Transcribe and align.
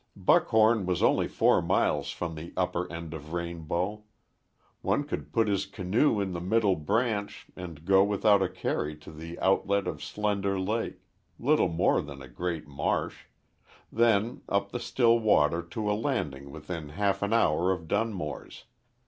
Buck 0.15 0.47
horn 0.47 0.87
was 0.87 1.03
only 1.03 1.27
four 1.27 1.61
miles 1.61 2.09
from 2.09 2.33
the 2.33 2.53
upper 2.57 2.91
end 2.91 3.13
of 3.13 3.33
Rainbow. 3.33 4.03
One 4.81 5.03
could 5.03 5.31
put 5.31 5.47
his 5.47 5.67
canoe 5.67 6.19
in 6.19 6.31
the 6.33 6.41
Middle 6.41 6.75
Branch 6.75 7.45
and 7.55 7.85
go 7.85 8.03
without 8.03 8.41
a 8.41 8.49
carry 8.49 8.95
to 8.95 9.11
the 9.11 9.39
outlet 9.39 9.85
of 9.85 10.03
Slender 10.03 10.59
Lake 10.59 11.01
little 11.37 11.69
more 11.69 12.01
than 12.01 12.19
a 12.19 12.27
great 12.27 12.65
marsh 12.67 13.25
then 13.91 14.41
up 14.49 14.71
the 14.71 14.79
still 14.79 15.19
water 15.19 15.61
to 15.61 15.91
a 15.91 15.93
landing 15.93 16.49
within 16.49 16.89
half 16.89 17.21
an 17.21 17.31
hour 17.31 17.71
of 17.71 17.87
Dunmore's. 17.87 18.63